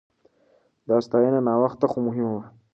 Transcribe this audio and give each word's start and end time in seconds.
دا 0.87 0.97
ستاينه 1.05 1.39
ناوخته 1.47 1.85
خو 1.91 1.97
مهمه 2.07 2.31
وه. 2.35 2.45